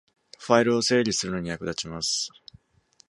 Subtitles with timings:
[0.39, 2.31] ファイルを整理するのに役立ちます